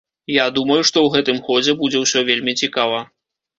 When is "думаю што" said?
0.55-0.97